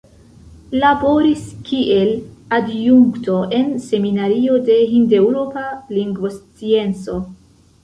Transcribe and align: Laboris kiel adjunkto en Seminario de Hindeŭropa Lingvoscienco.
Laboris 0.83 1.43
kiel 1.67 2.13
adjunkto 2.57 3.37
en 3.59 3.69
Seminario 3.85 4.57
de 4.71 4.81
Hindeŭropa 4.97 5.69
Lingvoscienco. 6.01 7.23